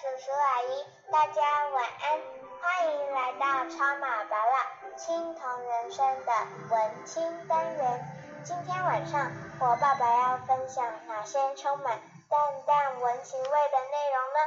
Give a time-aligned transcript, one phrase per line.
[0.00, 0.80] 叔叔阿姨，
[1.12, 1.42] 大家
[1.74, 2.16] 晚安，
[2.56, 6.32] 欢迎来到超马爸爸青铜人生的
[6.70, 8.00] 文青单元。
[8.42, 9.30] 今天晚上
[9.60, 14.40] 我爸爸要分享哪些充满淡淡文情味的内容呢？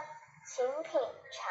[0.44, 1.00] 请品
[1.32, 1.46] 尝。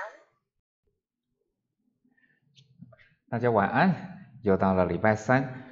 [3.31, 5.63] 大家晚安，又到了礼拜三，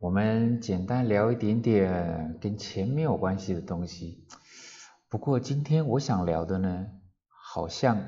[0.00, 4.26] 我们简单聊一点点跟钱没有关系的东西。
[5.10, 6.86] 不过今天我想聊的呢，
[7.54, 8.04] 好像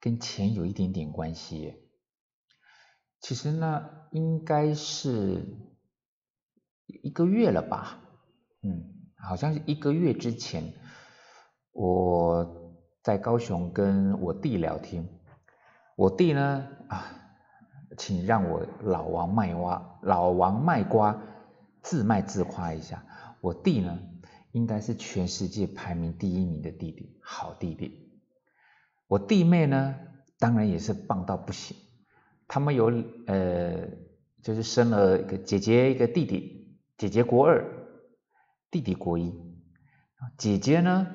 [0.00, 1.74] 跟钱有一点点关系。
[3.20, 5.44] 其实呢，应该是
[6.86, 8.00] 一个月了吧，
[8.62, 10.72] 嗯，好像是一个月之前，
[11.72, 15.06] 我在高雄跟我弟聊天，
[15.94, 17.04] 我弟呢啊，
[17.98, 21.22] 请让我老王卖瓜，老王卖瓜，
[21.82, 23.04] 自卖自夸一下，
[23.42, 23.98] 我弟呢。
[24.52, 28.13] 应该是全世界排名第一名的弟弟，好弟弟。
[29.14, 29.94] 我弟妹呢，
[30.40, 31.76] 当然也是棒到不行。
[32.48, 32.86] 他们有
[33.28, 33.86] 呃，
[34.42, 36.80] 就是生了一个姐姐，一个弟弟。
[36.98, 37.64] 姐姐国二，
[38.72, 39.32] 弟弟国一。
[40.36, 41.06] 姐姐呢，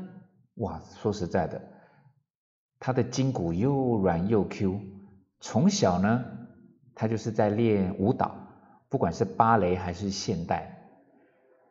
[0.55, 1.61] 哇，说实在的，
[2.79, 4.79] 她的筋骨又软又 Q。
[5.41, 6.23] 从小呢，
[6.95, 8.33] 她就是在练舞蹈，
[8.87, 10.87] 不管是芭蕾还是现代，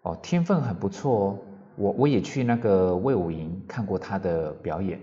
[0.03, 1.39] 哦，天分很不错哦。
[1.77, 5.01] 我我也去那个魏武营看过她的表演，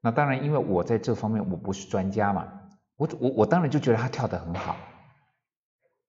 [0.00, 2.48] 那当然，因为我在这方面我不是专家嘛，
[2.96, 4.76] 我我我当然就觉得他跳得很好，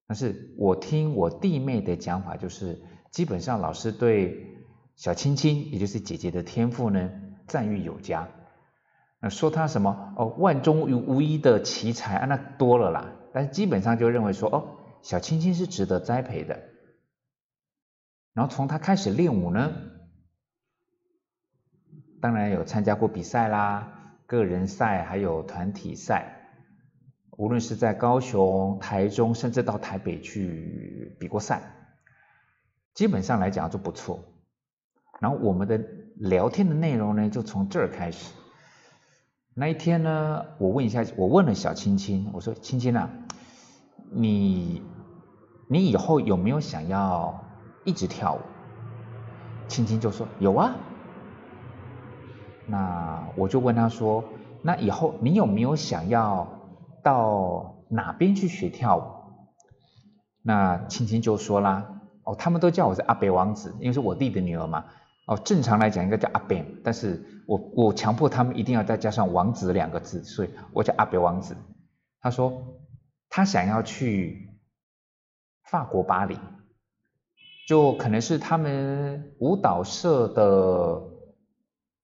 [0.08, 2.82] 但是我听我弟妹的讲法，就是
[3.12, 4.58] 基本上老师对
[4.96, 7.10] 小青青，也就是姐姐的天赋呢
[7.48, 8.28] 赞誉有加，
[9.20, 16.60] 那说他什么哦万中无一的奇才啊那多了啦，但是基本上就认为说哦小青青是值得栽培的。
[18.34, 19.74] 然后从他开始练舞呢，
[22.22, 23.88] 当然有参加过比赛啦，
[24.26, 26.52] 个人赛还有团体赛，
[27.32, 31.62] 无论是在高雄、台中，甚至到台北去比过赛，
[32.94, 34.24] 基本上来讲就不错。
[35.20, 35.80] 然后我们的
[36.16, 38.34] 聊天的内容呢，就从这儿开始。
[39.54, 43.10] 那一天呢，我问一下，我问了小青青，我说：“青青啊，
[44.12, 44.82] 你
[45.68, 47.46] 你以后有没有想要？”
[47.86, 48.40] 一直跳舞，
[49.68, 50.76] 青青就说有啊。
[52.70, 54.24] 那我就问他说
[54.62, 56.48] ：“那以后你有没有想要
[57.04, 59.04] 到哪边去学跳舞？”
[60.44, 64.86] 那青青就说啦：“哦，他们都叫我是阿北王子，因为是我弟的女儿嘛。
[65.26, 71.58] 哦，正常来讲应该叫阿北，但是我我强迫他们一定要再加上王子两个字，所以我叫阿北王子。”
[72.22, 72.64] 他说
[73.30, 74.50] 他想要去
[75.64, 76.38] 法国巴黎。
[77.68, 81.04] 就可能是他们舞蹈社的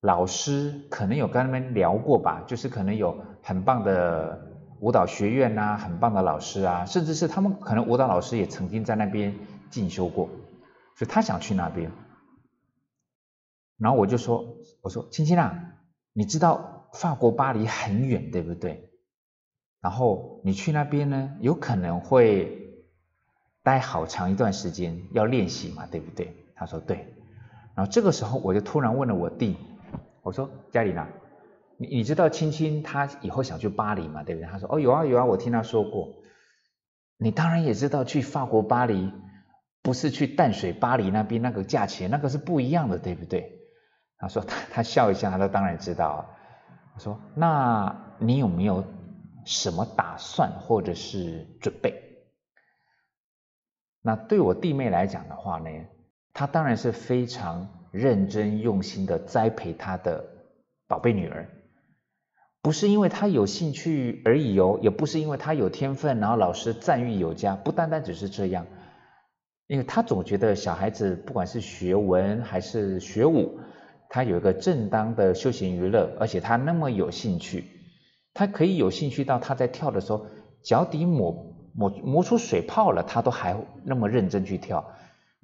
[0.06, 4.40] 老师，可能有跟他们聊过吧，就是可能有很棒的
[4.80, 9.34] 舞蹈学院呐，很棒的老师啊，甚至是他们可能舞蹈老师也曾经在那边
[9.68, 10.28] 进修过，
[10.94, 11.90] 所以他想去那边。
[13.78, 15.74] 然后我就说，我说青青啊，
[16.12, 18.88] 你知道法国巴黎很远，对不对？
[19.80, 22.62] 然后你去那边呢，有可能会。
[23.66, 26.32] 待好长一段时间要练习嘛，对不对？
[26.54, 27.12] 他说对。
[27.74, 29.56] 然后这个时候我就突然问了我弟，
[30.26, 31.08] 我说嘉玲啊，
[31.76, 34.50] 你你知道青青他以后想去巴黎嘛，对不对？
[34.50, 36.08] 他说哦有啊有啊，我听他说过。
[37.16, 39.12] 你当然也知道去法国巴黎
[39.82, 43.52] 不是去淡水巴黎那边那个价钱那个是不一样的，对不对？
[44.18, 46.28] 他说他他笑一下，他说当然知道。
[46.96, 48.84] 我说那你有没有
[49.44, 51.94] 什么打算或者是准备？
[54.02, 55.68] 那对我弟妹来讲的话呢，
[56.38, 60.22] 他当然是非常认真用心的栽培他的
[60.86, 61.48] 宝贝女儿，
[62.60, 68.66] 不是因为他有兴趣而已哦，也不是因为他有天分，然后老师赞誉有加，不单单只是这样，
[69.66, 73.58] 因为他总觉得小孩子不管是学文还是学武，
[74.10, 77.64] 他有一个正当的休闲娱乐，而且他那么有兴趣，
[78.34, 80.26] 他可以有兴趣到他在跳的时候
[80.62, 81.56] 脚底抹。
[81.78, 83.54] 磨磨出水泡了，他都还
[83.84, 84.94] 那么认真去跳，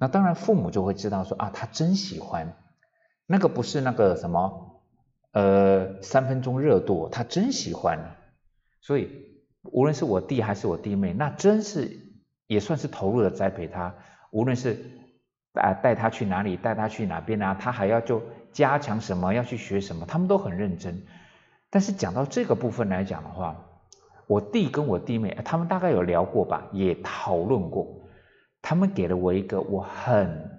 [0.03, 2.57] 那当然父母就会知道说啊，他真喜欢，
[3.25, 4.81] 那个不是那个什么，
[5.31, 8.17] 呃，三分钟热度，他真喜欢，
[8.81, 9.09] 所以
[9.61, 12.01] 无论是我弟还是我弟妹，那真是
[12.47, 13.95] 也算是投入的栽培他，
[14.29, 14.77] 无论是
[15.53, 18.21] 啊带他去哪里，带他去哪边啊，他还要就
[18.51, 21.05] 加强什么，要去学什么，他们都很认真。
[21.69, 23.55] 但是讲到这个部分来讲的话，
[24.27, 28.02] 我弟跟我弟妹，他们大概有聊过吧，也讨论过。
[28.63, 30.49] 他们给了我一个我很，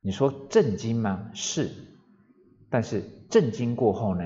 [0.00, 1.30] 你说震惊吗？
[1.34, 1.68] 是，
[2.70, 4.24] 但是震惊过后呢，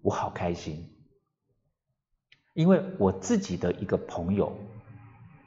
[0.00, 0.88] 我好开心，
[2.54, 4.56] 因为我自己的一个朋友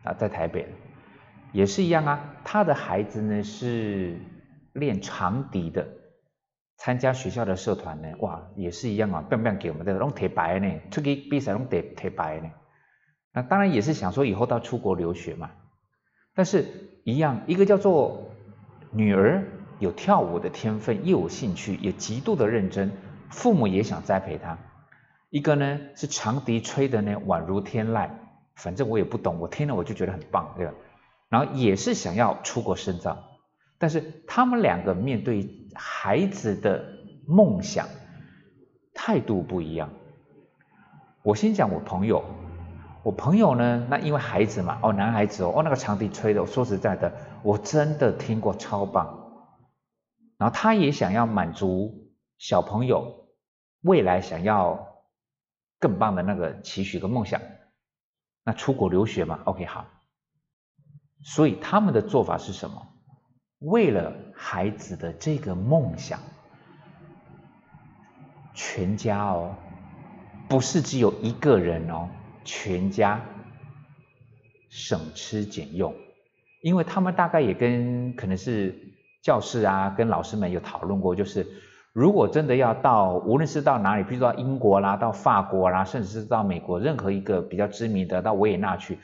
[0.03, 0.67] 啊，在台北
[1.53, 4.19] 也是一样啊，他的孩子呢是
[4.73, 5.87] 练长笛的，
[6.75, 12.51] 参加学校的社团呢，哇，也是一样啊，棒棒给我们的弄铁白呢，出去比赛弄铁铁白呢，
[13.35, 15.51] 那当然也是想说以后到出国留学嘛，
[16.33, 16.65] 但是
[17.03, 18.31] 一样，一个叫做
[18.91, 19.43] 女儿。
[19.77, 22.91] 有跳舞的天分，又有兴趣，也极度的认真，
[23.29, 24.57] 父母也想栽培她。
[25.29, 28.09] 一个呢是长笛吹的呢宛如天籁，
[28.55, 30.73] 反正我也不懂，我听了我就觉得很棒，对吧？
[31.27, 33.21] 然后也是想要出国深造，
[33.77, 36.85] 但是他们两个面对孩子的
[37.27, 37.89] 梦想
[38.93, 39.89] 态度不一样。
[41.21, 42.23] 我先讲我朋友，
[43.05, 47.13] 我朋友呢，那因为孩子嘛，哦，男孩子哦，哦，那个长笛吹的，说实在的，
[47.43, 49.45] 我真的听过超棒。
[50.39, 52.09] 然后他也想要满足
[52.39, 53.27] 小朋友
[53.81, 54.87] 未来想要
[55.79, 57.39] 更棒的那个期许跟梦想，
[58.43, 59.85] 那出国留学嘛，OK 好。
[61.23, 62.87] 所以他们的做法是什么？
[63.59, 66.19] 为了孩子的这个梦想，
[68.55, 69.53] 全家哦，
[70.49, 72.09] 不是只有一个人哦，
[72.45, 73.19] 全家
[74.69, 75.93] 省吃俭用，
[76.61, 78.93] 因为他们大概也跟可能是。
[79.25, 81.47] 教室啊，跟老师们有讨论过，就是
[81.93, 88.99] 如果真的要到，无论是到哪里，比如说到英国啦，到法国啦，甚至是到美国任何一个比较知名的，到维也纳去，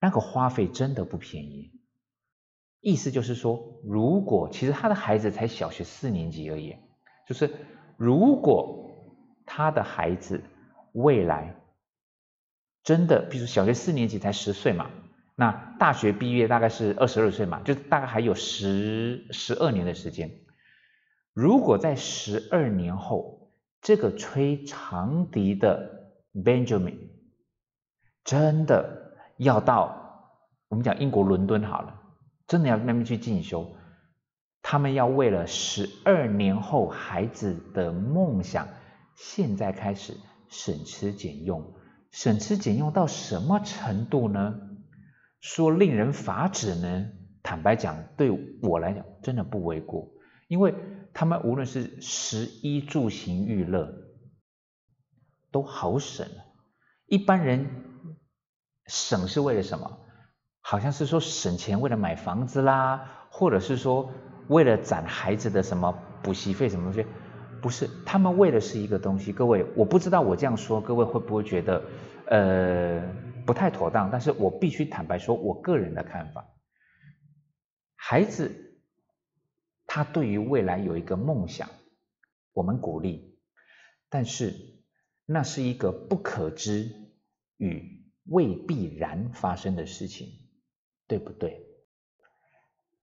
[0.00, 1.70] 那个花费真的不便宜。
[2.80, 6.74] 意思就是说，如果其实他的孩子才小学四年级而已，
[7.28, 7.54] 就是
[7.96, 8.90] 如果
[9.46, 10.42] 他的孩子
[10.90, 11.54] 未来
[12.88, 14.88] 真的，比如小学四年级才十岁嘛。
[15.34, 20.30] 那大学毕业大概是二十二岁嘛，就大概还有十十二年的时间。
[21.34, 23.52] 如果在十二年后，
[23.82, 26.96] 这个吹长笛的 Benjamin
[28.24, 30.32] 真的要到
[30.68, 32.00] 我们讲英国伦敦好了，
[32.46, 33.76] 真的要那边去进修，
[34.62, 38.66] 他们要为了十二年后孩子的梦想，
[39.14, 40.16] 现在开始
[40.48, 41.74] 省吃俭用，
[42.10, 44.60] 省吃俭用到什么程度呢？
[45.40, 47.06] 说令人发指呢？
[47.42, 50.10] 坦白讲，对我来讲真的不为过，
[50.48, 50.74] 因为
[51.14, 53.92] 他们无论是食衣住行娱乐
[55.50, 56.26] 都好省。
[57.06, 57.68] 一般人
[58.86, 60.00] 省是为了什么？
[60.60, 64.10] 好像是说省钱为了买房子啦，或者是说
[64.48, 67.08] 为了攒孩子的什么补习费什么东西？
[67.60, 69.32] 不是，他们为的是一个东西。
[69.32, 71.82] 各位，我不知道我这样说，各位会不会觉得
[72.26, 73.28] 呃？
[73.48, 76.46] 不太妥当，但是我必须坦白说，我个人的看法，
[77.96, 78.78] 孩子
[79.86, 81.66] 他对于未来有一个梦想，
[82.52, 83.38] 我们鼓励，
[84.10, 84.54] 但是
[85.24, 86.92] 那是一个不可知
[87.56, 90.28] 与未必然发生的事情，
[91.06, 91.64] 对不对？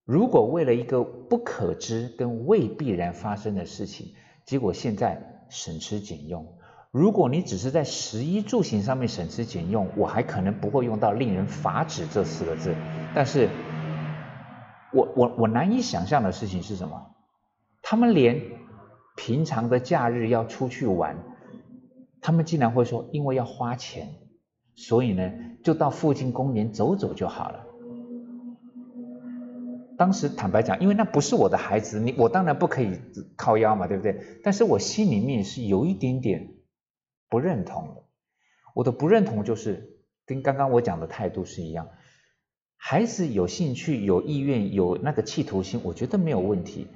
[0.04, 4.14] 如果为了一个不可知跟未必然发生的事情，
[4.46, 6.56] 结果现在省吃俭用。
[6.92, 12.74] 如果你只是在食衣住行上面省吃俭用，我还可能不会用到“令人发指”这四个字。
[13.14, 13.50] 但是，
[14.94, 17.14] 我我我难以想象的事情是什么？
[17.82, 18.40] 他们连
[19.14, 21.18] 平常的假日要出去玩，
[22.22, 24.14] 他们竟然会说，因为要花钱，
[24.74, 27.65] 所以呢，就到附近公园走走就好了。
[29.96, 32.98] 当时坦白讲，因为那不是我的孩子，你我当然不可以
[33.36, 34.20] 靠腰嘛，对不对？
[34.42, 36.52] 但是我心里面是有一点点。
[37.28, 38.04] 不认同的，
[38.72, 41.88] 我的不认同就是跟刚刚我讲的态度是一样。
[42.76, 46.86] 孩子有兴趣、有意愿、有那个企图心，我觉得没有问题。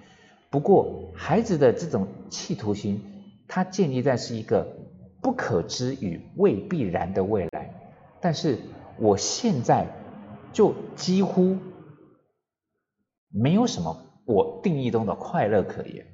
[0.48, 3.02] 不过，孩子的这种企图心，
[3.48, 4.76] 它建立在是一个
[5.20, 7.74] 不可知与未必然的未来。
[8.20, 8.56] 但是，
[9.00, 9.88] 我现在
[10.52, 11.58] 就几乎
[13.30, 16.06] 没有什么我定义中的快乐可言。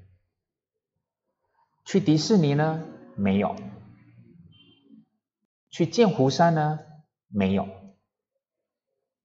[1.84, 2.84] 去迪士尼呢？
[3.16, 3.56] 没有。
[5.70, 6.78] 去剑湖山呢？
[7.28, 7.68] 没有，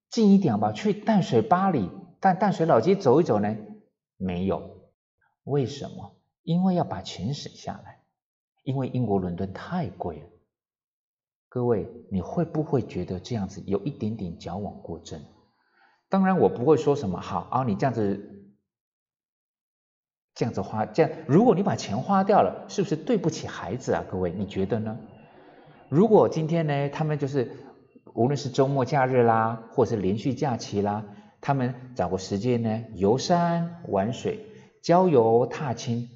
[0.09, 0.71] 近一点吧。
[0.71, 3.55] 去淡水巴黎、淡淡水老街走一走呢？
[4.17, 4.91] 没有。
[5.43, 6.15] 为什么？
[6.43, 8.01] 因为要把钱省下来。
[8.63, 10.27] 因为英国伦敦太贵了。
[11.49, 15.19] 各位，你会不会觉得这样子有一点点矫枉过正？
[16.11, 17.21] 当然，我不会说什么。
[17.21, 18.53] 好啊，你这样子，
[20.35, 24.03] 这样子花，这样，如果你把钱花掉了，是不是对不起孩子啊？
[24.11, 24.97] 各位，你觉得呢？
[25.87, 27.53] 如果今天呢，他们就是
[28.13, 31.05] 无论是周末假日啦，或是连续假期啦，
[31.39, 34.45] 他们找个时间呢，游山玩水、
[34.83, 36.09] 郊游踏青，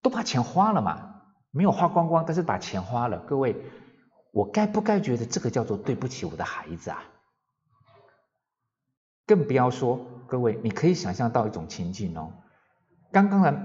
[0.00, 1.20] 都把钱花了嘛，
[1.50, 3.18] 没有花光光，但是把钱花了。
[3.18, 3.56] 各位，
[4.32, 7.04] 我该不该觉得这个叫做对不起我的孩子啊？
[9.28, 12.32] 更不要说，各位，你可以想象到一种情境哦。
[13.12, 13.60] 刚刚的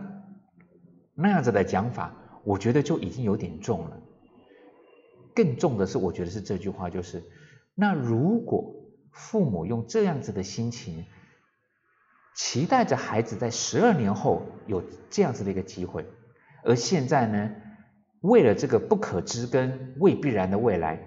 [1.15, 3.97] 那样子的讲法，我觉得就已经有点重了。
[5.33, 7.23] 更重的是，我觉得是这句话，就是
[7.75, 8.75] 那如果
[9.11, 11.05] 父母用这样子的心情，
[12.35, 16.05] 期待着孩子在十二年后有这样子的一个机会，
[16.63, 17.51] 而现在呢，
[18.19, 20.99] 为了这个不可知跟未必然的未来，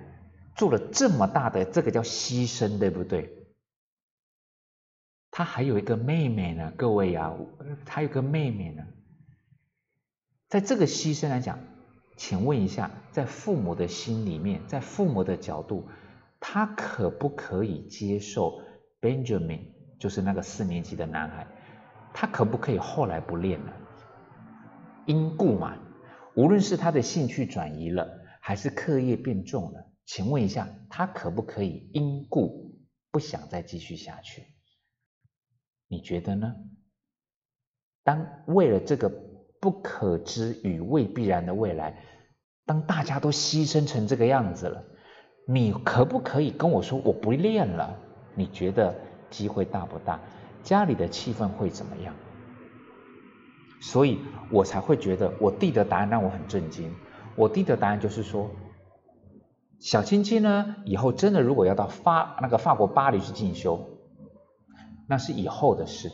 [0.55, 3.46] 做了这么大的这个叫牺牲，对不对？
[5.37, 7.37] 他还有一个妹妹呢，各位呀，
[7.85, 8.87] 他有个妹妹呢，
[10.49, 11.59] 在这个牺牲来讲。
[12.17, 15.91] 请问一下，在父母的心里面，在父母的角度，
[16.41, 18.63] 他可不可以接受
[19.03, 19.61] Benjamin，
[20.01, 21.47] 就是那个四年级的男孩，
[22.15, 23.75] 他可不可以后来不练了？
[25.05, 25.77] 因故嘛，
[26.35, 28.09] 无论是他的兴趣转移了，
[28.41, 34.56] 还是课业变重了，请问一下，他可不可以因故不想再继续下去？
[35.89, 36.55] 你觉得呢？
[38.05, 39.25] 当为了这个。
[39.59, 42.01] 不可知与未必然的未来，
[42.67, 44.85] 当大家都牺牲成这个样子了，
[45.49, 47.99] 你可不可以跟我说我不练了？
[48.35, 48.95] 你觉得
[49.29, 50.21] 机会大不大？
[50.63, 52.15] 家里的气氛会怎么样？
[53.81, 54.21] 所以
[54.53, 56.95] 我才会觉得我弟的答案让我很震惊。
[57.35, 58.51] 我弟的答案就是说，
[59.81, 63.96] 小青青呢，以后真的如果要到法那个法国巴黎去进修，
[65.07, 66.11] 那是以后的事。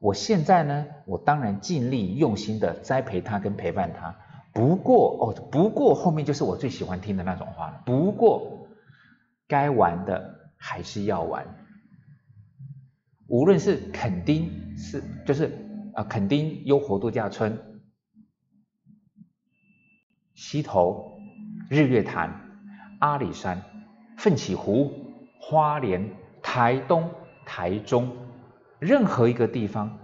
[0.00, 4.16] 我现在呢，我当然尽力用心的栽培他跟陪伴他。
[4.52, 7.82] 不过哦，不过后面就是我最喜欢听的那种话了。
[7.84, 8.66] 不过
[9.46, 11.46] 该玩的还是要玩，
[13.28, 15.52] 无论是垦丁是就是
[15.94, 17.82] 啊垦丁优活度假村、
[20.34, 21.20] 溪头、
[21.68, 22.58] 日月潭、
[23.00, 23.62] 阿里山、
[24.16, 24.92] 奋起湖、
[25.38, 26.10] 花莲、
[26.42, 27.10] 台东、
[27.44, 28.10] 台中。
[28.80, 29.98] 任何一个地方，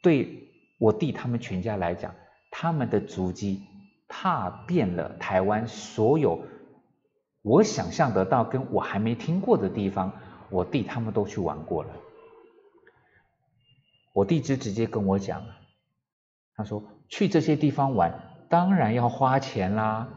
[0.00, 2.14] 对我弟他们全家来讲，
[2.50, 3.62] 他们的足迹
[4.08, 6.46] 踏遍了台湾所有
[7.42, 10.12] 我想象得到跟我还没听过的地方，
[10.48, 11.90] 我弟他们都去玩过了。
[14.14, 15.42] 我弟就直接跟我讲，
[16.54, 20.08] 他说去这些地方玩，当然要花钱啦，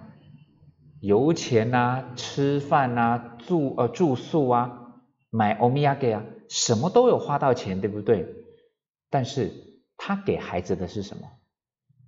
[1.02, 4.87] 油钱呐，吃饭呐，住呃住宿啊，
[5.30, 6.24] 买欧米茄啊。
[6.50, 8.26] 什么都有花到钱，对不对？
[9.10, 9.52] 但是
[9.98, 11.30] 他给孩子的是什么？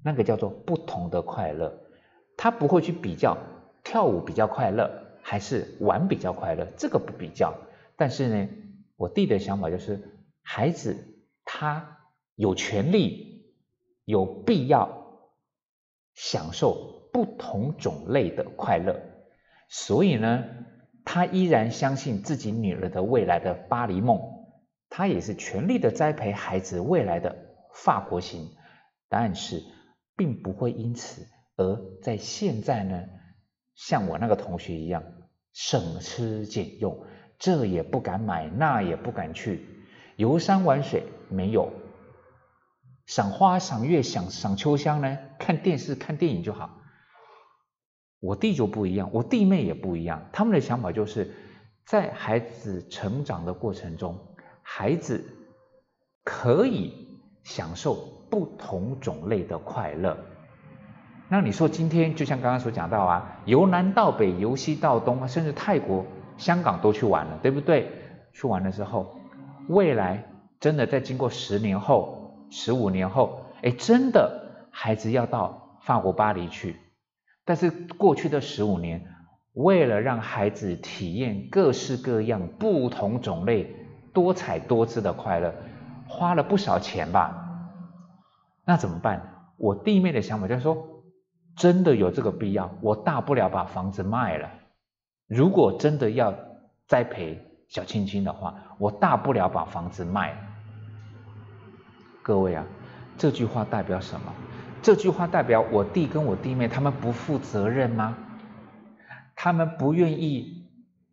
[0.01, 1.77] 那个叫做不同的快乐。
[2.37, 3.37] 他不会去比较
[3.83, 4.89] 跳舞比较快乐
[5.21, 7.53] 还是玩比较快乐，这个不比较。
[7.97, 8.49] 但是呢，
[8.95, 10.01] 我弟的想法就是，
[10.41, 10.95] 孩子
[11.43, 11.97] 他
[12.35, 13.53] 有权利、
[14.05, 15.33] 有必要
[16.15, 19.01] 享受不同种类的快乐，
[19.67, 20.45] 所以呢。
[21.11, 24.21] 他依然相信自己女儿的未来的巴黎梦，
[24.89, 27.35] 他也是全力的栽培孩子未来的
[27.73, 28.47] 法国行，
[29.09, 29.59] 但是
[30.15, 31.25] 并不会因此
[31.55, 33.03] 而在现在呢，
[33.73, 35.01] 像我那个同学一样
[35.51, 36.95] 省吃俭用，
[37.39, 39.65] 这也不敢买，那也不敢去
[40.15, 41.71] 游山玩水，没有
[43.07, 46.78] 赏花赏月赏赏秋香呢，看电视看电影就好。
[48.19, 50.21] 我弟就不一样，我弟妹也不一样。
[50.31, 51.31] 他们的想法就是，
[51.85, 54.17] 在孩子成长的过程中，
[54.61, 55.23] 孩子
[56.23, 56.93] 可以
[57.43, 57.95] 享受
[58.29, 60.17] 不同种类的快乐。
[61.29, 66.05] 那你说今天就像刚刚所讲到啊，由南到北，由西到东，甚至泰国、
[66.37, 67.91] 香港都去玩了，对不对？
[68.33, 69.15] 去玩了之后，
[69.67, 70.23] 未来
[70.59, 76.75] 真的在经过十年后、十五年后，哎，真的孩子要到法国巴黎去。
[77.49, 79.03] 但是过去的十五年，
[79.53, 83.75] 为了让孩子体验各式各样、不同种类、
[84.13, 85.51] 多彩多姿的快乐，
[86.07, 87.73] 花了不少钱吧？
[88.65, 89.49] 那怎么办？
[89.57, 90.77] 我弟妹的想法就是说，
[91.55, 92.69] 真的有这个必要？
[92.81, 94.47] 我大不了把房子卖了。
[95.25, 96.31] 如果真的要
[96.85, 100.37] 栽培小青青的话，我大不了把房子卖了。
[102.21, 102.63] 各位啊，
[103.17, 104.31] 这句话代表什么？
[104.81, 108.17] 这句话代表我弟跟我弟妹他们不负责任吗？
[109.35, 110.65] 他们不愿意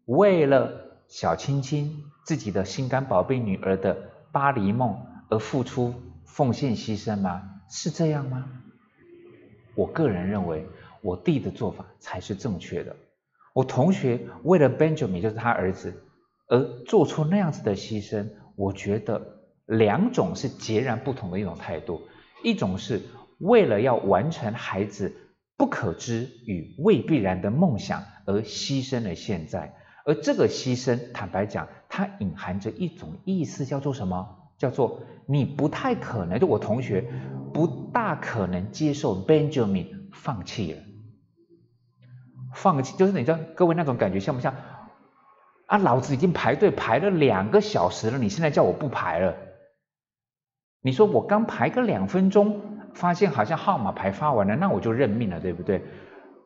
[0.04, 3.96] 为了小青青自己的心肝宝贝女儿的
[4.30, 4.96] 巴黎梦
[5.28, 5.94] 而付出
[6.24, 7.42] 奉献牺牲吗？
[7.68, 8.46] 是这样吗？
[9.74, 10.64] 我个人认为
[11.02, 12.94] 我弟的做法才是正确的。
[13.52, 16.04] 我同学为了 Benjamin 就是他儿子
[16.46, 22.02] 而做出那样子的牺牲，我觉得两种是截然不同的一种态度，
[22.44, 23.02] 一种是。
[23.38, 25.14] 为了要完成孩子
[25.56, 29.74] 不可知与未必然的梦想而牺牲了现在。
[30.04, 34.50] 而这个牺牲，坦白讲，它隐含着一种意思，叫做什么？
[34.56, 37.04] 叫做你不太可能，就我同学
[37.52, 40.82] 不大可能接受 Benjamin 放弃了。
[42.54, 44.54] 放弃就是你知道各位那种感觉像不像？
[45.66, 49.36] 啊，老子已经排队排了两个小时了，你现在叫我不排了？
[50.80, 55.82] 你说我刚排个两分钟，发现好像号码牌发完了，那我就认命了，对不对？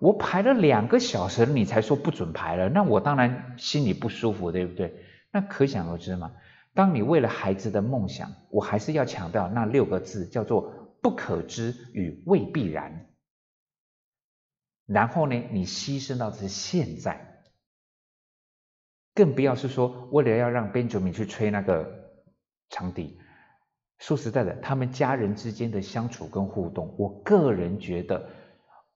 [0.00, 5.04] 我排了两个小时，你才说不准排了，那我当然心里不舒服，对不对？
[5.30, 6.32] 那可想而知嘛。
[6.74, 13.06] 当你为了孩子的梦想，我还是要强调那六个字，叫做不可知与未必然。
[14.86, 17.44] 然后呢，你牺牲到的是现在，
[19.14, 22.10] 更不要是说为了要让 Benjamin 去吹那个
[22.70, 23.19] 长笛。
[24.00, 28.30] 说实在的，他们家人之间的相处跟互动，我个人觉得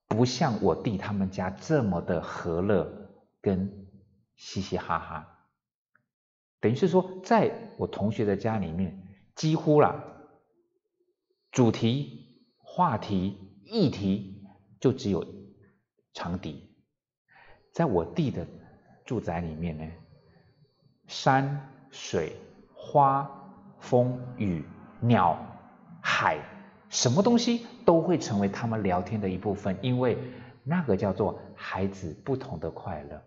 [0.08, 2.90] 不像我弟他们家这么的和乐
[3.42, 3.86] 跟
[4.34, 5.28] 嘻嘻哈哈。
[6.58, 8.98] 等于是说，在我同学的家里面，
[9.34, 10.02] 几乎啦，
[11.52, 14.42] 主题、话题、议题
[14.80, 15.22] 就只有
[16.14, 16.74] 长笛。
[17.72, 18.46] 在我弟的
[19.04, 19.86] 住宅里面呢，
[21.06, 22.34] 山水、
[22.72, 23.30] 花、
[23.78, 24.64] 风雨。
[25.06, 25.38] 鸟、
[26.00, 26.38] 海，
[26.88, 30.16] 什么东西都会成为他们聊天的一部分，因为
[30.62, 33.22] 那个叫做孩子不同的快乐。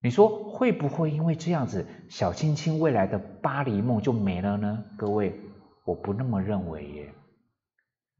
[0.00, 4.84] 你说会不会因为这样子，小青青未来的巴黎梦就没了呢？
[4.98, 5.40] 各位，
[5.84, 7.14] 我不那么认为耶，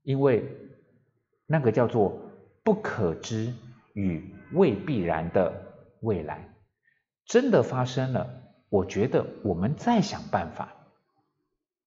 [0.02, 0.44] 因为
[1.46, 2.18] 那个叫做
[2.62, 3.52] 不可知
[3.92, 5.52] 与未必然的
[6.00, 6.48] 未来，
[7.26, 8.28] 真的发生了，
[8.70, 10.72] 我觉得我们再想办法。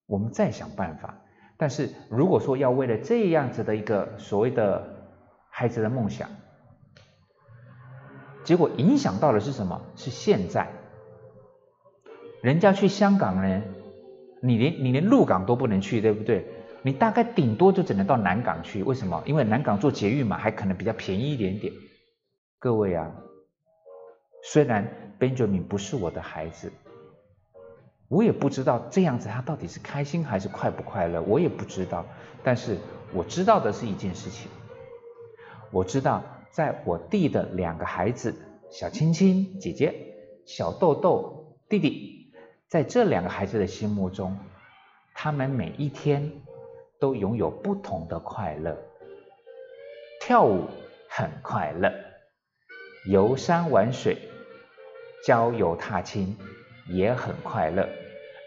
[0.08, 1.20] 我们再想办法，
[1.58, 4.82] 但是如果说要为了这样子的一个所谓的
[5.50, 6.30] 孩子的梦想，
[8.42, 9.82] 结果影响到的是什么？
[9.96, 10.66] 是现在，
[12.42, 13.62] 人家去香港呢，
[14.40, 16.46] 你连你连鹿港都不能去，对不对？
[16.82, 19.22] 你大概顶多就只能到南港去，为什么？
[19.26, 21.70] 因为南港做捷运嘛，还可能比较便宜一点点。
[22.58, 23.12] 各位啊，
[24.42, 24.88] 虽然
[25.20, 26.72] Benjamin 不是我的孩子。
[28.08, 32.06] 我也不知道这样子他到底是开心还是快不快乐，我也不知道。
[32.42, 32.78] 但是
[33.12, 34.50] 我知道的是一件事情，
[35.70, 38.34] 我知道在我弟的两个孩子
[38.70, 39.94] 小青青姐姐、
[40.46, 42.32] 小豆豆弟弟，
[42.66, 44.38] 在这两个孩子的心目中，
[45.14, 46.32] 他们每一天
[46.98, 48.76] 都拥有不同的快乐。
[50.22, 50.64] 跳舞
[51.10, 51.92] 很快乐，
[53.06, 54.16] 游山玩水、
[55.26, 56.36] 郊游踏青。
[56.88, 57.88] 也很快乐，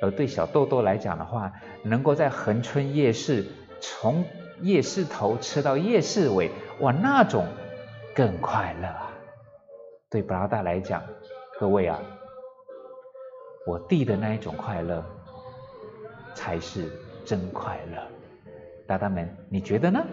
[0.02, 1.52] 而对小豆豆来讲的话，
[1.84, 3.46] 能够在恒春夜市
[3.80, 4.26] 从
[4.62, 7.46] 夜市头吃到夜市尾，哇，那种
[8.16, 9.12] 更快乐啊！
[10.10, 11.02] 对布拉达来讲，
[11.60, 12.00] 各位啊，
[13.66, 15.04] 我弟的那一种快乐
[16.34, 16.92] 才是
[17.24, 18.02] 真快乐。
[18.88, 20.04] 大大们，你觉得呢？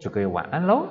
[0.00, 0.86] 祝各位晚安喽！